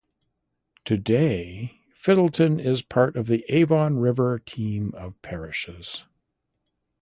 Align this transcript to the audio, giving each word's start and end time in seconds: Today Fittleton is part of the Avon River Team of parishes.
Today 0.83 1.77
Fittleton 1.93 2.59
is 2.59 2.81
part 2.81 3.15
of 3.15 3.27
the 3.27 3.45
Avon 3.53 3.99
River 3.99 4.39
Team 4.39 4.91
of 4.95 5.21
parishes. 5.21 6.05